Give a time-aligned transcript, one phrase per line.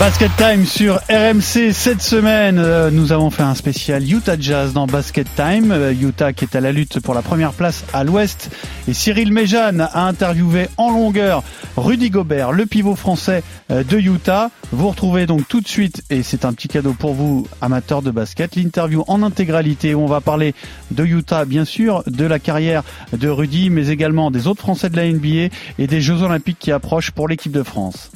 [0.00, 2.58] Basket Time sur RMC cette semaine.
[2.58, 5.70] euh, Nous avons fait un spécial Utah Jazz dans Basket Time.
[5.70, 8.50] Euh, Utah qui est à la lutte pour la première place à l'ouest.
[8.88, 11.44] Et Cyril Méjeanne a interviewé en longueur
[11.76, 14.50] Rudy Gobert, le pivot français euh, de Utah.
[14.72, 18.10] Vous retrouvez donc tout de suite, et c'est un petit cadeau pour vous, amateurs de
[18.10, 20.54] basket, l'interview en intégralité où on va parler
[20.90, 24.96] de Utah, bien sûr, de la carrière de Rudy, mais également des autres Français de
[24.96, 28.10] la NBA et des Jeux Olympiques qui approchent pour l'équipe de France.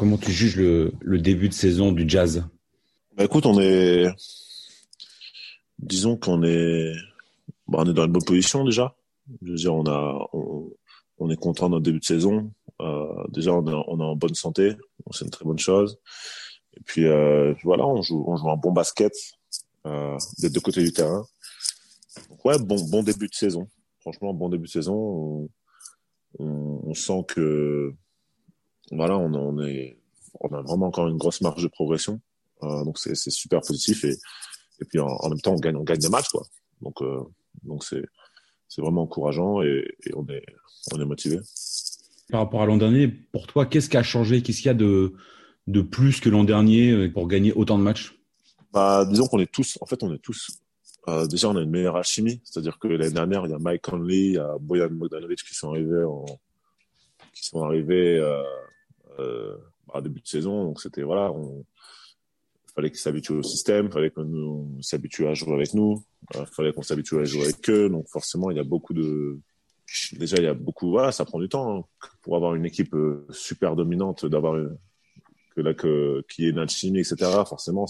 [0.00, 2.42] Comment tu juges le, début de saison du Jazz?
[3.18, 4.06] Bah écoute, on est,
[5.78, 6.94] disons qu'on est,
[7.68, 8.96] bah, on est dans une bonne position déjà.
[9.42, 12.50] Je veux dire, on est content de notre début de saison.
[12.80, 14.74] Euh, déjà, on est, en bonne santé,
[15.10, 15.98] c'est une très bonne chose.
[16.78, 19.12] Et puis euh, voilà, on joue, un bon basket
[19.86, 21.26] euh, des deux du terrain.
[22.42, 23.68] Ouais, bon, bon début de saison.
[23.98, 24.94] Franchement, bon début de saison.
[24.96, 25.48] On,
[26.38, 27.94] on, on sent que
[28.90, 29.98] voilà, on, on est,
[30.40, 32.20] on a vraiment encore une grosse marge de progression.
[32.62, 34.16] Euh, donc c'est super positif et
[34.82, 36.46] et puis en, en même temps on gagne on gagne des matchs quoi.
[36.82, 37.20] Donc euh,
[37.62, 38.04] donc c'est
[38.68, 40.44] c'est vraiment encourageant et, et on est
[40.92, 41.38] on est motivé.
[42.30, 44.42] Par rapport à l'an dernier, pour toi, qu'est-ce qui a changé?
[44.42, 45.14] Qu'est-ce qu'il y a de,
[45.66, 48.14] de plus que l'an dernier euh, pour gagner autant de matchs?
[48.72, 50.60] Bah disons qu'on est tous en fait on est tous
[51.08, 53.82] euh, déjà on a une meilleure alchimie, c'est-à-dire que l'année dernière il y a Mike
[53.82, 56.24] Conley, il y a Bojan Bogdanovic qui sont arrivés en
[57.32, 58.18] qui sont arrivés
[59.18, 59.56] euh,
[59.92, 61.64] à début de saison donc c'était voilà on
[62.74, 66.02] fallait qu'ils s'habituent au système, fallait qu'on s'habitue à jouer avec nous,
[66.36, 67.88] euh, fallait qu'on s'habitue à jouer avec eux.
[67.88, 69.38] Donc forcément, il y a beaucoup de,
[70.12, 71.84] déjà il y a beaucoup, voilà, ça prend du temps hein.
[72.22, 74.76] pour avoir une équipe euh, super dominante, d'avoir une-
[75.54, 77.16] que là que qui est alchimie, etc.
[77.44, 77.86] Forcément,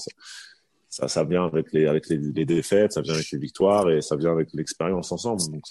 [0.88, 4.16] ça, ça, vient avec les avec les défaites, ça vient avec les victoires et ça
[4.16, 5.42] vient avec l'expérience ensemble.
[5.52, 5.62] Donc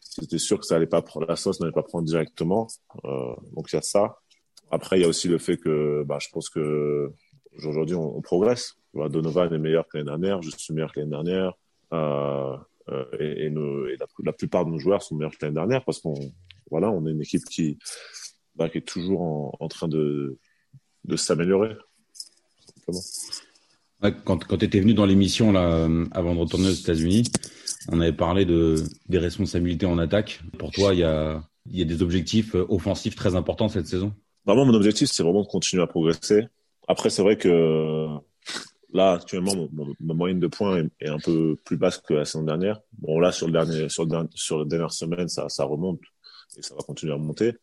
[0.00, 2.66] c'était sûr que ça allait pas prendre la sauce, n'allait pas prendre directement.
[3.04, 4.18] Euh, donc il y a ça.
[4.70, 7.12] Après, il y a aussi le fait que, bah, je pense que
[7.64, 8.76] aujourd'hui on, progresse.
[8.94, 11.52] Donovan est meilleur que l'année dernière, je suis meilleur que l'année dernière,
[11.92, 12.56] euh,
[12.88, 13.50] euh, et,
[14.24, 16.14] la, plupart de nos joueurs sont meilleurs que l'année dernière parce qu'on,
[16.70, 17.78] voilà, on est une équipe qui,
[18.54, 20.38] bah, est toujours en, train de,
[21.04, 21.76] de s'améliorer.
[24.24, 27.24] Quand, quand tu étais venu dans l'émission là, euh, avant de retourner aux États-Unis,
[27.88, 28.76] on avait parlé de,
[29.08, 30.40] des responsabilités en attaque.
[30.58, 34.14] Pour toi, il y a, y a des objectifs offensifs très importants cette saison?
[34.46, 36.46] Vraiment, mon objectif, c'est vraiment de continuer à progresser.
[36.86, 38.06] Après, c'est vrai que
[38.92, 39.68] là, actuellement,
[40.00, 42.80] ma moyenne de points est, un peu plus basse que la saison dernière.
[42.98, 46.00] Bon, là, sur le dernier, sur le les dernières semaines, ça, remonte
[46.56, 47.54] et ça va continuer à monter.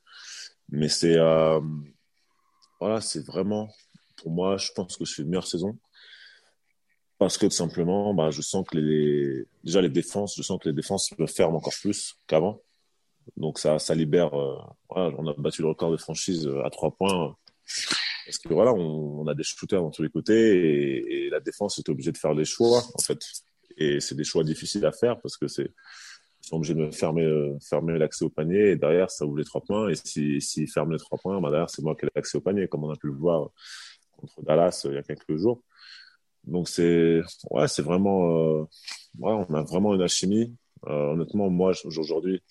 [0.70, 1.62] Mais c'est, euh,
[3.28, 3.70] vraiment,
[4.18, 5.78] pour moi, je pense que c'est une meilleure saison.
[7.18, 10.76] Parce que tout simplement, bah, je sens que déjà les défenses, je sens que les
[10.76, 12.60] défenses me ferment encore plus qu'avant.
[13.38, 14.34] Donc ça, ça libère.
[14.34, 14.58] euh,
[14.90, 17.36] on a battu le record de franchise euh, à trois points.
[18.26, 21.90] Parce que voilà, on, a des shooters dans tous les côtés et, la défense est
[21.90, 23.20] obligée de faire des choix en fait.
[23.78, 25.72] Et c'est des choix difficiles à faire parce que c'est
[26.44, 29.46] ils sont obligés de fermer euh, fermer l'accès au panier et derrière ça ouvre les
[29.46, 32.10] trois points et si s'ils ferment les trois points, bah derrière c'est moi qui ai
[32.14, 33.50] l'accès au panier comme on a pu le voir
[34.18, 35.64] contre Dallas il y a quelques jours.
[36.44, 38.68] Donc c'est ouais, c'est vraiment ouais,
[39.20, 40.54] on a vraiment une alchimie.
[40.86, 42.44] Honnêtement, moi aujourd'hui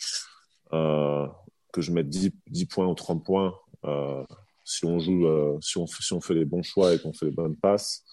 [0.72, 4.24] que je mette 10, 10 points ou 30 points, euh,
[4.64, 7.26] si on joue, euh, si, on, si on fait les bons choix et qu'on fait
[7.26, 8.04] les bonnes passes,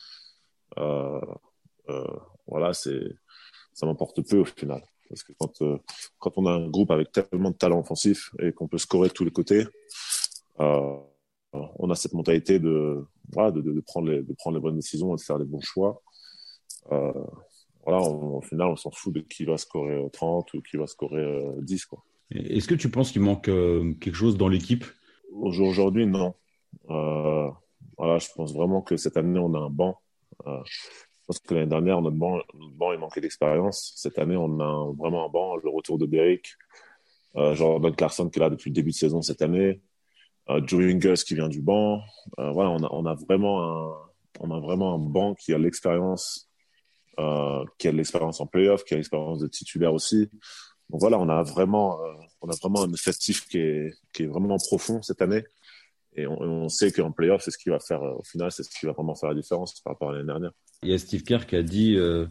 [0.77, 1.19] euh,
[2.47, 3.01] voilà, c'est,
[3.73, 4.83] ça m'importe peu au final.
[5.07, 5.63] Parce que quand,
[6.19, 9.13] quand on a un groupe avec tellement de talent offensif et qu'on peut scorer de
[9.13, 9.65] tous les côtés,
[10.59, 15.13] on a cette mentalité de, voilà, de, de, prendre les, de prendre les bonnes décisions
[15.13, 16.01] et de faire les bons choix.
[17.85, 20.85] Voilà, au final, on s'en fout de qui va scorer euh, 30 ou qui va
[20.85, 22.03] scorer euh, 10, quoi.
[22.31, 24.85] Est-ce que tu penses qu'il manque euh, quelque chose dans l'équipe?
[25.33, 26.35] Aujourd'hui, non.
[26.89, 27.49] Euh,
[27.97, 29.97] je pense vraiment que cette année, on a un banc.
[30.47, 33.93] Euh, je pense que l'année dernière, notre banc, notre banc, manquait d'expérience.
[33.95, 35.57] Cette année, on a vraiment un banc.
[35.57, 36.55] Le retour de Beric,
[37.35, 39.81] euh, Jordan Clarkson qui est là depuis le début de saison cette année,
[40.65, 42.01] Joe Ingles qui vient du banc.
[42.37, 44.01] Voilà, on a, vraiment
[44.41, 46.49] un, banc qui a l'expérience,
[47.77, 50.27] qui a l'expérience en playoff, qui a l'expérience de titulaire aussi.
[50.89, 54.27] Donc voilà, on a vraiment, euh, on a vraiment un effectif qui est, qui est
[54.27, 55.43] vraiment profond cette année.
[56.15, 58.63] Et on, on sait qu'en playoff, c'est ce qui va faire, euh, au final, c'est
[58.63, 60.51] ce qui va vraiment faire la différence par rapport à l'année dernière.
[60.83, 62.25] Il y a Steve Kerr qui a dit euh,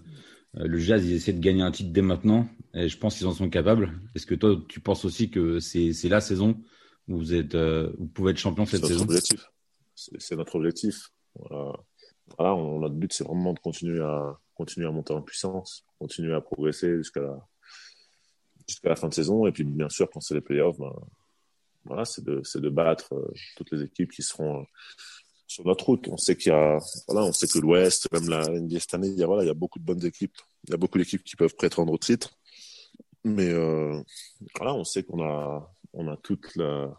[0.55, 3.33] le Jazz, ils essaient de gagner un titre dès maintenant, et je pense qu'ils en
[3.33, 4.01] sont capables.
[4.15, 6.61] Est-ce que toi, tu penses aussi que c'est la saison
[7.07, 9.05] où vous êtes, euh, vous pouvez être champion C'est cette notre saison?
[9.05, 9.47] objectif.
[9.95, 11.11] C'est notre objectif.
[11.35, 11.73] Voilà.
[12.37, 16.41] voilà, notre but, c'est vraiment de continuer à, continuer à monter en puissance, continuer à
[16.41, 17.47] progresser jusqu'à la,
[18.69, 19.47] jusqu'à la fin de saison.
[19.47, 20.93] Et puis, bien sûr, quand c'est les playoffs, ben,
[21.85, 24.65] voilà, c'est de, de battre euh, toutes les équipes qui seront euh,
[25.47, 26.07] sur notre route.
[26.09, 26.79] On sait qu'il y a,
[27.09, 29.47] voilà, on sait que l'Ouest, même la NBA cette année, il y a, voilà, il
[29.47, 30.37] y a beaucoup de bonnes équipes.
[30.65, 32.31] Il y a beaucoup d'équipes qui peuvent prétendre au titre.
[33.25, 34.01] Mais euh,
[34.57, 36.95] voilà, on sait qu'on a, on a toute la,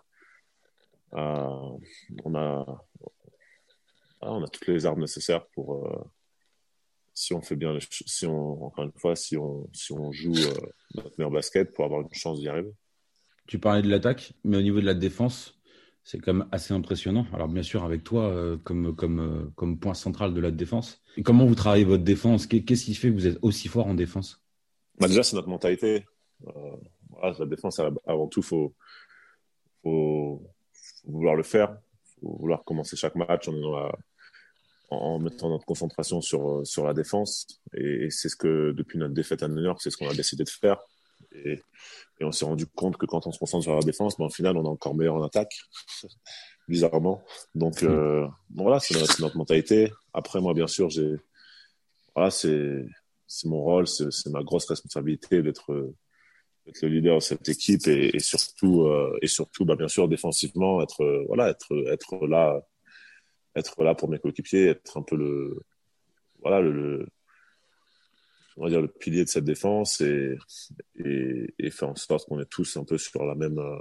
[1.14, 2.86] on a,
[4.22, 5.88] on a toutes les armes nécessaires pour,
[7.20, 10.34] si on fait bien, les, si on, encore une fois, si on, si on joue
[10.34, 10.54] euh,
[10.96, 12.72] notre meilleur basket pour avoir une chance d'y arriver.
[13.46, 15.60] Tu parlais de l'attaque, mais au niveau de la défense,
[16.06, 17.26] c'est quand même assez impressionnant.
[17.34, 21.02] Alors bien sûr avec toi euh, comme comme euh, comme point central de la défense.
[21.18, 22.48] Et comment vous travaillez votre défense?
[22.48, 24.42] Qu'est-ce qui fait que vous êtes aussi fort en défense?
[24.98, 26.06] Bah Déjà c'est notre mentalité.
[26.40, 28.74] Voilà, la défense avant tout faut,
[29.84, 30.42] faut
[31.04, 31.78] faut vouloir le faire,
[32.22, 33.92] faut vouloir commencer chaque match en,
[34.92, 37.48] en mettant notre concentration sur sur la défense.
[37.74, 40.44] Et, c'est ce que depuis notre défaite à New York, c'est ce qu'on a décidé
[40.44, 40.80] de faire.
[41.34, 41.62] Et,
[42.22, 44.58] on s'est rendu compte que quand on se concentre sur la défense, ben, au final,
[44.58, 45.54] on est encore meilleur en attaque,
[46.68, 47.24] bizarrement.
[47.56, 49.92] Donc, euh, bon, voilà, c'est notre, mentalité.
[50.14, 50.90] Après, moi, bien sûr,
[52.14, 52.86] voilà, c'est,
[53.26, 55.94] c'est mon rôle, c'est ma grosse responsabilité d'être,
[56.82, 60.82] le leader de cette équipe et, et surtout, euh, et surtout, bah, bien sûr, défensivement,
[60.82, 62.62] être, voilà, être, être là,
[63.56, 65.60] être là pour mes coéquipiers, être un peu le,
[66.42, 67.08] voilà, le,
[68.58, 70.38] on va dire, le pilier de cette défense et,
[71.04, 73.80] et, et faire en sorte qu'on est tous un peu sur la même, euh,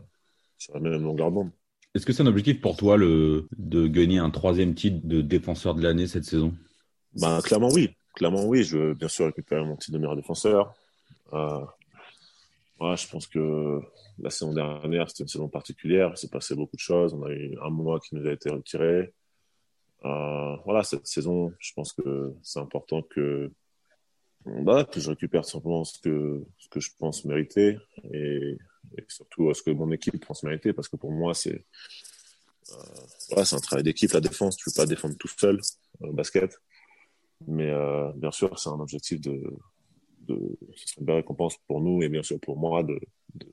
[0.57, 1.51] sur la même longueur d'onde.
[1.95, 5.75] Est-ce que c'est un objectif pour toi le, de gagner un troisième titre de défenseur
[5.75, 6.55] de l'année cette saison?
[7.15, 7.91] Ben, Clairement oui.
[8.15, 8.63] Clairement oui.
[8.63, 10.75] Je veux bien sûr récupérer mon titre de meilleur défenseur.
[11.33, 11.65] Euh,
[12.81, 13.81] ouais, je pense que
[14.19, 16.13] la saison dernière, c'était une saison particulière.
[16.15, 17.15] Il s'est passé beaucoup de choses.
[17.15, 19.13] On a eu un mois qui nous a été retiré.
[20.05, 23.51] Euh, voilà, cette saison, je pense que c'est important que
[24.45, 27.79] bah, que je récupère simplement ce que, ce que je pense mériter
[28.13, 28.57] et,
[29.09, 31.65] surtout ce que mon équipe pense mériter parce que pour moi, c'est
[32.73, 32.75] euh,
[33.31, 34.57] voilà, c'est un travail d'équipe, la défense.
[34.57, 35.61] Tu peux pas défendre tout seul
[36.01, 36.59] au basket.
[37.47, 39.43] Mais euh, bien sûr, c'est un objectif de,
[40.23, 40.59] de.
[40.77, 43.01] Ce serait une belle récompense pour nous et bien sûr pour moi de,
[43.35, 43.47] de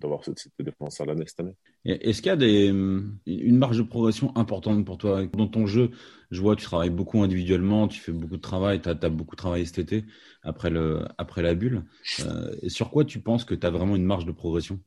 [0.00, 1.56] d'avoir ce titre de défenseur l'année cette année.
[1.86, 5.24] Est-ce qu'il y a des, une marge de progression importante pour toi?
[5.26, 5.92] Dans ton jeu,
[6.32, 9.64] je vois tu travailles beaucoup individuellement, tu fais beaucoup de travail, tu as, beaucoup travaillé
[9.64, 10.04] cet été
[10.42, 11.84] après, la bulle.
[12.20, 14.80] Euh, et sur quoi tu penses que tu as vraiment une marge de progression?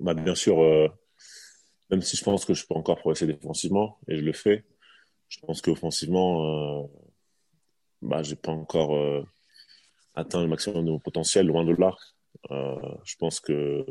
[0.00, 0.88] Bah, Bien sûr, euh,
[1.90, 4.64] même si je pense que je peux encore progresser défensivement, et je le fais,
[5.28, 6.86] je pense qu'offensivement, euh,
[8.00, 8.98] bah, j'ai pas encore
[10.14, 11.94] atteint le maximum de mon potentiel, loin de là.
[13.04, 13.84] Je pense que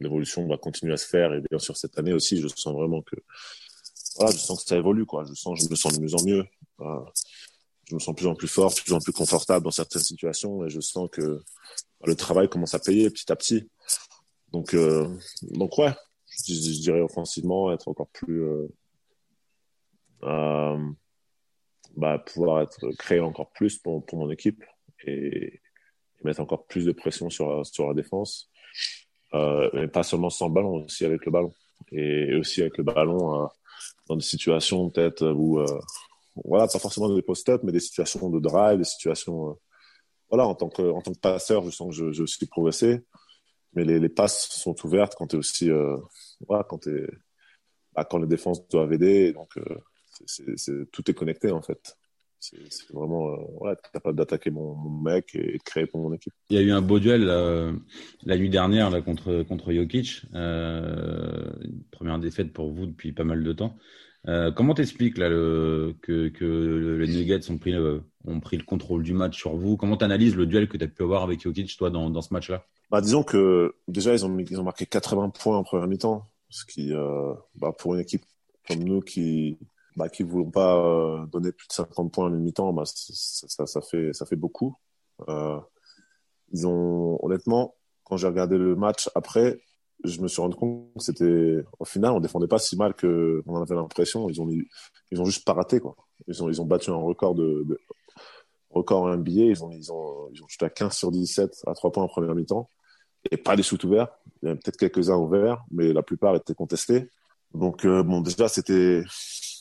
[0.00, 1.32] l'évolution va continuer à se faire.
[1.34, 3.16] Et bien sûr, cette année aussi, je sens vraiment que,
[4.20, 5.24] je sens que ça évolue, quoi.
[5.28, 6.44] Je sens, je me sens de mieux en mieux.
[7.88, 10.02] Je me sens de plus en plus fort, de plus en plus confortable dans certaines
[10.02, 11.42] situations et je sens que
[12.00, 13.68] bah, le travail commence à payer petit à petit.
[14.52, 15.08] Donc, euh,
[15.42, 15.92] donc ouais,
[16.46, 18.68] je, dirais offensivement être encore plus, euh,
[20.22, 20.78] euh,
[21.96, 24.64] bah, pouvoir être créé encore plus pour, mon équipe
[25.04, 25.60] et, et,
[26.22, 28.49] mettre encore plus de pression sur, sur la défense
[29.32, 31.52] mais pas seulement sans ballon, aussi avec le ballon.
[31.92, 33.46] Et aussi avec le ballon euh,
[34.08, 35.80] dans des situations peut-être où, euh,
[36.44, 39.58] voilà, pas forcément des post-up, mais des situations de drive, des situations,
[40.28, 43.00] voilà, en tant que, en tant que passeur, je sens que je, je suis progressé.
[43.74, 45.70] Mais les, les passes sont ouvertes quand tu es aussi,
[46.46, 47.06] voilà, quand t'es,
[47.94, 49.32] bah, quand les défenses doivent aider.
[49.32, 49.58] Donc,
[50.26, 51.96] c'est, c'est, tout est connecté en fait
[52.40, 53.30] c'est vraiment
[53.66, 56.32] euh, capable d'attaquer mon, mon, mec et de créer pour mon équipe.
[56.48, 57.72] Il y a eu un beau duel euh,
[58.24, 60.22] la nuit dernière là, contre, contre Jokic.
[60.34, 61.50] Euh,
[61.90, 63.76] première défaite pour vous depuis pas mal de temps.
[64.28, 68.64] Euh, comment t'expliques là le, que, que les Nuggets ont pris, le, ont pris le
[68.64, 69.76] contrôle du match sur vous?
[69.76, 72.32] Comment t'analyses le duel que tu as pu avoir avec Jokic toi dans, dans ce
[72.32, 72.64] match-là?
[72.90, 76.64] Bah, Disons que déjà ils ont, ils ont marqué 80 points en première mi-temps, ce
[76.64, 76.92] qui
[77.54, 78.24] bah, pour une équipe
[78.66, 79.58] comme nous qui
[79.96, 83.66] bah, qui ne voulont pas euh, donner plus de 50 points en mi-temps, bah, ça,
[83.66, 84.76] ça, fait, beaucoup.
[85.28, 85.58] Euh,
[86.52, 89.60] ils ont, honnêtement, quand j'ai regardé le match après,
[90.04, 93.42] je me suis rendu compte que c'était, au final, on défendait pas si mal que
[93.46, 94.28] on en avait l'impression.
[94.30, 95.96] Ils ont, juste pas raté, quoi.
[96.26, 97.78] Ils ont, battu un record de, de
[98.70, 99.30] record NBA.
[99.32, 102.70] Ils ont, ils à 15 sur 17 à 3 points en première mi-temps.
[103.30, 104.08] Et pas des shoots ouverts.
[104.42, 107.10] Il y a peut-être quelques-uns ouverts, mais la plupart étaient contestés.
[107.52, 109.02] Donc, euh, déjà, c'était,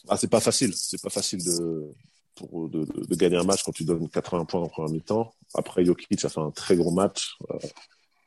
[0.07, 0.73] ah, c'est pas facile.
[0.73, 1.93] C'est pas facile de,
[2.41, 5.33] de, gagner un match quand tu donnes 80 points en première mi-temps.
[5.53, 7.37] Après, Jokic a fait un très gros match.
[7.51, 7.57] Euh,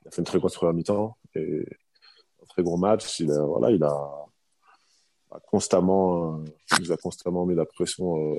[0.05, 1.65] il a fait une très grosse première mi-temps et
[2.43, 3.21] un très gros match.
[3.21, 4.27] Il a, voilà, il a,
[5.47, 6.45] constamment, euh,
[6.81, 8.37] il a constamment mis la pression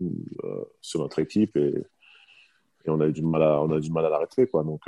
[0.00, 1.74] euh, sur notre équipe et,
[2.86, 4.62] on a eu du mal à on a du mal à l'arrêter quoi.
[4.62, 4.82] Donc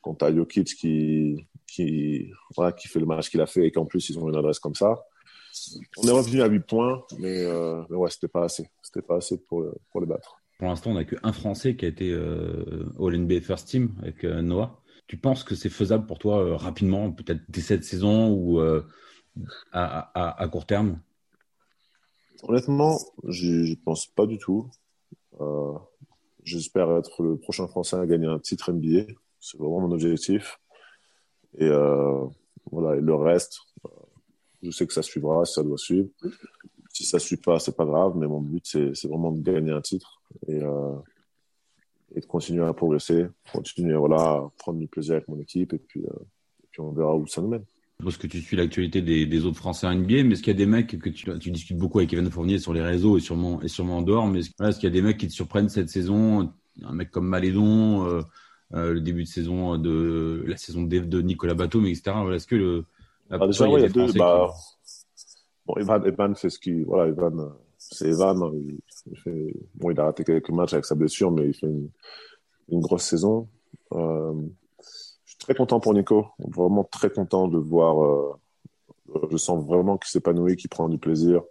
[0.00, 3.84] quand t'as Jokic qui qui voilà qui fait le match qu'il a fait et qu'en
[3.84, 5.04] plus ils ont une adresse comme ça,
[5.98, 9.16] on est revenu à 8 points, mais, euh, mais ouais c'était pas assez, c'était pas
[9.16, 10.40] assez pour pour les battre.
[10.58, 14.24] Pour l'instant, on n'a qu'un Français qui a été euh, All NBA First Team avec
[14.24, 14.80] euh, Noah.
[15.06, 18.86] Tu penses que c'est faisable pour toi euh, rapidement, peut-être dès cette saison ou euh,
[19.72, 21.00] à, à, à, court terme?
[22.44, 24.70] Honnêtement, je pense pas du tout.
[26.44, 29.12] J'espère être le prochain Français à gagner un titre NBA.
[29.40, 30.60] C'est vraiment mon objectif.
[31.58, 31.68] Et
[32.70, 33.58] voilà, et le reste,
[34.64, 36.08] je sais que ça suivra, ça doit suivre.
[36.92, 39.80] Si ça suit pas, c'est pas grave, mais mon but c'est vraiment de gagner un
[39.80, 40.94] titre et, euh,
[42.14, 45.78] et de continuer à progresser, continuer voilà, à prendre du plaisir avec mon équipe et
[45.78, 46.22] puis, euh,
[46.62, 47.64] et puis on verra où ça nous mène.
[48.02, 50.56] Parce que tu suis l'actualité des, des, autres Français en NBA, mais est-ce qu'il y
[50.56, 53.20] a des mecs que tu, tu, discutes beaucoup avec Evan Fournier sur les réseaux et
[53.20, 55.32] sûrement, et sûrement en dehors, mais est-ce, est qu'il y a des mecs qui te
[55.32, 56.52] surprennent cette saison?
[56.82, 58.22] Un mec comme Malédon, euh,
[58.74, 62.16] euh, le début de saison de la saison de, de Nicolas Batum, etc.
[62.20, 62.84] Voilà, est-ce que le
[63.30, 64.52] ah, déjà, il y a, deux, bah,
[65.66, 68.50] bon, Evan, Evan fait ce qui, voilà, Evan, c'est Evan.
[68.54, 71.66] Il, il, fait, bon, il a raté quelques matchs avec sa blessure, mais il fait
[71.66, 71.90] une,
[72.68, 73.48] une grosse saison.
[73.92, 74.34] Euh,
[75.38, 76.26] très content pour Nico.
[76.38, 78.04] Vraiment très content de voir.
[78.04, 78.32] Euh,
[79.30, 81.42] je sens vraiment qu'il s'épanouit, qu'il prend du plaisir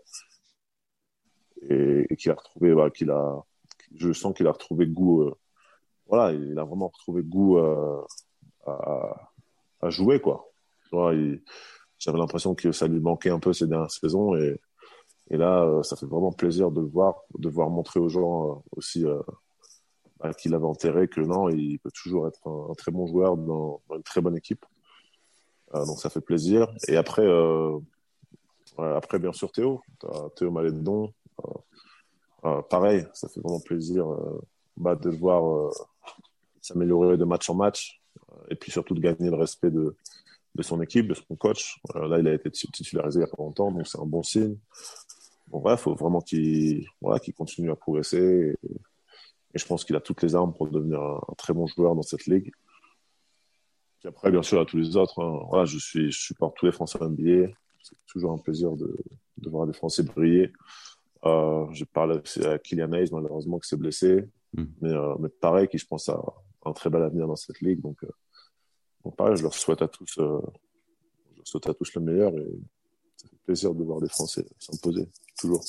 [1.69, 3.43] et, et qu'il a retrouvé, bah, qu'il a.
[3.95, 5.23] Je sens qu'il a retrouvé goût.
[5.23, 5.35] Euh,
[6.07, 8.01] voilà, il a vraiment retrouvé goût euh,
[8.65, 9.31] à,
[9.81, 10.51] à, jouer quoi.
[11.99, 14.59] J'avais l'impression que ça lui manquait un peu ces dernières saisons et,
[15.29, 19.05] là, euh, ça fait vraiment plaisir de voir, de voir montrer aux gens euh, aussi
[20.23, 23.81] bah, qu'il avait enterré que non, il peut toujours être un, très bon joueur dans,
[23.93, 24.65] une très bonne équipe.
[25.75, 26.67] Euh, donc ça fait plaisir.
[26.87, 27.77] Et après, euh,
[28.77, 29.81] après bien sûr Théo,
[30.35, 31.13] Théo Malédon.
[32.45, 34.05] Euh, pareil, ça fait vraiment plaisir
[34.77, 35.71] de le voir
[36.61, 38.01] s'améliorer de match en match
[38.49, 39.95] et puis surtout de gagner le respect de,
[40.55, 41.79] de son équipe, de son coach.
[41.95, 44.57] là, il a été titularisé il n'y a pas longtemps, donc c'est un bon signe.
[45.47, 48.55] Bon, il faut vraiment qu'il voilà, qu continue à progresser.
[48.63, 48.75] Et,
[49.53, 51.95] et je pense qu'il a toutes les armes pour devenir un, un, très bon joueur
[51.95, 52.51] dans cette ligue.
[53.99, 56.65] Puis après, bien sûr, à tous les autres, hein, voilà, je, suis, je supporte tous
[56.65, 57.53] les Français NBA.
[57.81, 58.95] C'est toujours un plaisir de,
[59.37, 60.51] de voir des Français briller.
[61.25, 64.25] Euh, je parle à Kylian Hayes, malheureusement, qui s'est blessé.
[64.53, 64.63] Mm.
[64.81, 66.21] Mais, euh, mais pareil, qui je pense a
[66.65, 67.81] un très bel avenir dans cette ligue.
[67.81, 68.09] Donc, euh,
[69.03, 70.39] donc pareil, je leur souhaite à tous, euh,
[71.31, 72.47] je leur souhaite à tous le meilleur et
[73.17, 75.07] ça fait plaisir de voir des Français s'imposer,
[75.39, 75.63] toujours.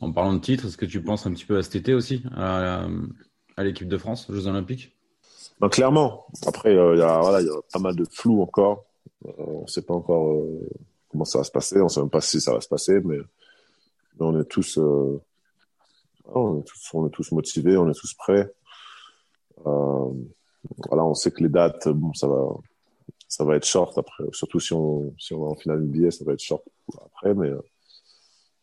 [0.00, 2.22] En parlant de titre, est-ce que tu penses un petit peu à cet été aussi,
[2.32, 2.86] à,
[3.56, 4.96] à l'équipe de France, aux Jeux Olympiques?
[5.60, 6.26] Ben, Clairement.
[6.46, 8.84] Après, il euh, y, a, voilà, y a pas mal de flou encore.
[9.24, 10.42] Euh, on ne sait pas encore
[11.08, 11.80] comment ça va se passer.
[11.80, 14.76] On ne sait même pas si ça va se passer, mais, mais on est tous,
[14.76, 18.52] on est tous, on est tous motivés, on est tous prêts.
[20.88, 22.44] Voilà, on sait que les dates, bon, ça va,
[23.28, 24.24] ça va être short après.
[24.32, 26.62] Surtout si on, si on va en finale NBA, ça va être short
[27.04, 27.50] après, mais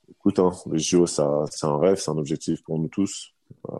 [0.09, 3.33] écoute, hein, les JO, ça, c'est un rêve, c'est un objectif pour nous tous.
[3.69, 3.77] Euh,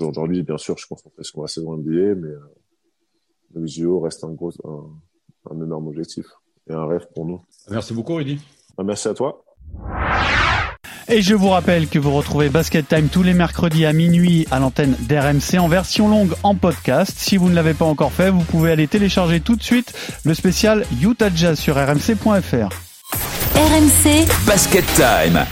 [0.00, 2.40] Aujourd'hui, bien sûr, je suis concentré sur la saison NBA, mais euh,
[3.54, 4.90] les JO reste un gros, un,
[5.50, 6.26] un, énorme objectif
[6.68, 7.40] et un rêve pour nous.
[7.70, 8.38] Merci beaucoup, Rudy.
[8.76, 9.42] Ah, merci à toi.
[11.10, 14.58] Et je vous rappelle que vous retrouvez Basket Time tous les mercredis à minuit à
[14.58, 17.14] l'antenne d'RMC en version longue en podcast.
[17.16, 20.34] Si vous ne l'avez pas encore fait, vous pouvez aller télécharger tout de suite le
[20.34, 22.68] spécial Utah Jazz sur rmc.fr.
[23.56, 25.46] RMC Basket Time.